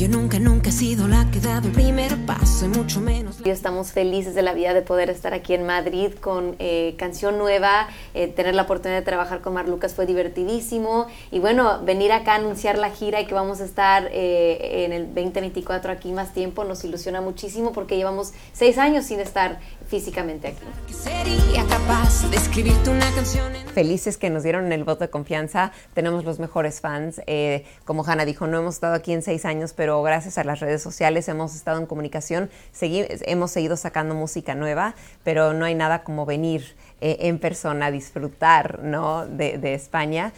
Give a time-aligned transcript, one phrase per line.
[0.00, 3.36] Yo nunca, nunca he sido la que ha dado el primer paso, y mucho menos.
[3.44, 7.36] Y estamos felices de la vida de poder estar aquí en Madrid con eh, canción
[7.36, 11.06] nueva, eh, tener la oportunidad de trabajar con Mar Lucas fue divertidísimo.
[11.30, 14.94] Y bueno, venir acá a anunciar la gira y que vamos a estar eh, en
[14.94, 20.48] el 2024 aquí más tiempo nos ilusiona muchísimo porque llevamos seis años sin estar físicamente
[20.48, 20.94] aquí.
[20.94, 23.68] Sería capaz de escribirte una canción en...
[23.68, 27.20] Felices que nos dieron el voto de confianza, tenemos los mejores fans.
[27.26, 30.60] Eh, como Hanna dijo, no hemos estado aquí en seis años, pero gracias a las
[30.60, 32.50] redes sociales hemos estado en comunicación,
[32.80, 34.94] hemos seguido sacando música nueva,
[35.24, 39.26] pero no hay nada como venir eh, en persona a disfrutar ¿no?
[39.26, 40.32] de, España.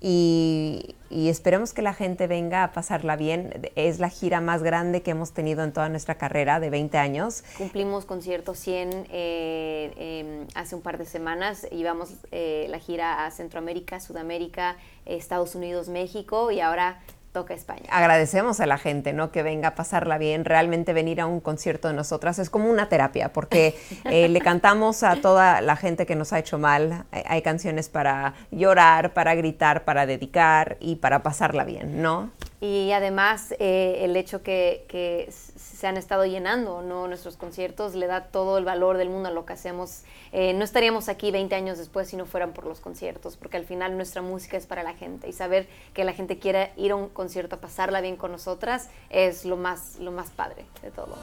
[0.00, 3.70] Y, esperemos que la gente venga a pasarla bien.
[3.76, 7.42] Es la gira más grande que hemos tenido en toda nuestra carrera de 20 años.
[7.56, 11.66] Cumplimos concierto 100 eh, eh, hace un par de semanas.
[11.70, 17.00] Llevamos eh, la gira a Centroamérica, Sudamérica, Estados Unidos, México y ahora
[17.36, 17.84] toca España.
[17.90, 19.30] agradecemos a la gente, ¿no?
[19.30, 20.46] Que venga a pasarla bien.
[20.46, 25.02] Realmente venir a un concierto de nosotras es como una terapia, porque eh, le cantamos
[25.02, 27.04] a toda la gente que nos ha hecho mal.
[27.10, 32.30] Hay, hay canciones para llorar, para gritar, para dedicar y para pasarla bien, ¿no?
[32.60, 35.30] Y además eh, el hecho que, que
[35.76, 37.06] se han estado llenando ¿no?
[37.06, 40.04] nuestros conciertos le da todo el valor del mundo a lo que hacemos.
[40.32, 43.64] Eh, no estaríamos aquí 20 años después si no fueran por los conciertos, porque al
[43.64, 46.96] final nuestra música es para la gente y saber que la gente quiere ir a
[46.96, 51.16] un concierto a pasarla bien con nosotras es lo más, lo más padre de todo.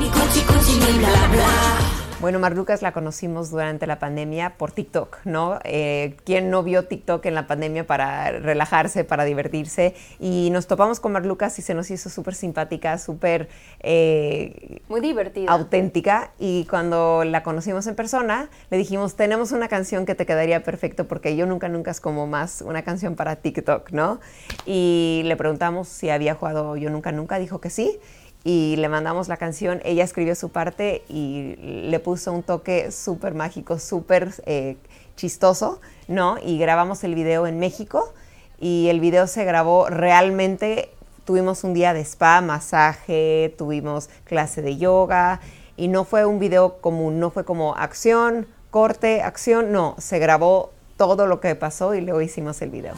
[0.00, 2.01] Ni conchi, conchi, ni bla, bla.
[2.22, 5.58] Bueno, Mar Lucas la conocimos durante la pandemia por TikTok, ¿no?
[5.64, 9.96] Eh, ¿Quién no vio TikTok en la pandemia para relajarse, para divertirse?
[10.20, 13.48] Y nos topamos con Mar Lucas y se nos hizo súper simpática, súper
[13.80, 15.50] eh, Muy divertido.
[15.50, 16.30] auténtica.
[16.38, 21.08] Y cuando la conocimos en persona, le dijimos, tenemos una canción que te quedaría perfecto
[21.08, 24.20] porque yo nunca, nunca es como más una canción para TikTok, ¿no?
[24.64, 27.98] Y le preguntamos si había jugado Yo Nunca, Nunca, dijo que sí
[28.44, 33.34] y le mandamos la canción, ella escribió su parte y le puso un toque súper
[33.34, 34.76] mágico, súper eh,
[35.16, 36.36] chistoso, ¿no?
[36.44, 38.12] Y grabamos el video en México
[38.58, 40.90] y el video se grabó realmente,
[41.24, 45.40] tuvimos un día de spa, masaje, tuvimos clase de yoga
[45.76, 50.72] y no fue un video común, no fue como acción, corte, acción, no, se grabó
[50.96, 52.94] todo lo que pasó y luego hicimos el video.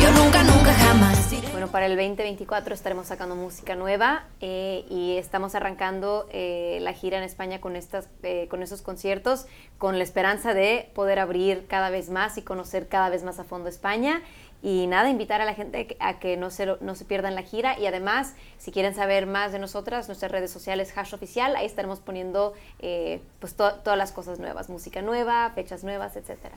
[0.00, 1.35] Yo nunca, nunca jamás.
[1.66, 7.18] Bueno, para el 2024 estaremos sacando música nueva eh, y estamos arrancando eh, la gira
[7.18, 9.46] en España con, estas, eh, con esos conciertos,
[9.76, 13.44] con la esperanza de poder abrir cada vez más y conocer cada vez más a
[13.44, 14.22] fondo España.
[14.62, 17.76] Y nada, invitar a la gente a que no se, no se pierdan la gira.
[17.80, 21.98] Y además, si quieren saber más de nosotras, nuestras redes sociales, Hash Oficial, ahí estaremos
[21.98, 26.54] poniendo eh, pues to- todas las cosas nuevas, música nueva, fechas nuevas, etcétera.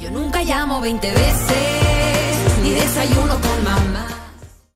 [0.00, 4.11] Yo nunca llamo 20 veces, ni desayuno con mamá.